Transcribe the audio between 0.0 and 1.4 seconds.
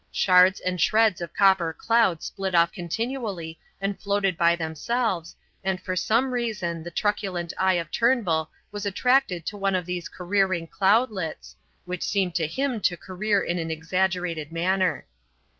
Shards and shreds of